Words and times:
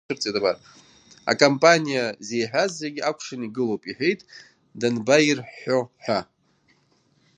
Акампаниа 1.31 2.05
зеиҳәаз 2.27 2.71
зегь 2.81 2.99
акәшан 3.09 3.41
игылоп,— 3.47 3.81
иҳәеит, 3.87 4.21
данбаирҳәҳәо 4.79 5.79
ҳәа. 6.03 6.19